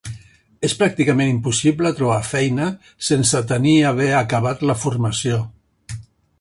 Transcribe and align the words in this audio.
És 0.69 0.73
pràcticament 0.77 1.33
impossible 1.33 1.91
trobar 1.99 2.17
feina 2.31 2.71
sense 3.11 3.43
tenir 3.53 3.77
haver 3.93 4.11
acabat 4.25 4.67
la 4.71 4.81
formació. 4.85 5.41